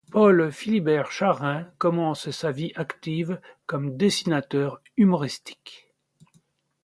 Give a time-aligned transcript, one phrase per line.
[0.09, 5.93] Paul Philibert-Charrin commence sa vie active comme dessinateur humoristique.